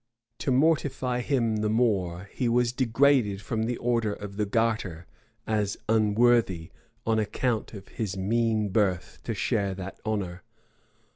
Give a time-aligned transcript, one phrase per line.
[0.39, 5.05] To mortify him the more, he was degraded from the order of the garter;
[5.45, 6.71] as unworthy,
[7.05, 10.41] on account of his mean birth, to share that honor.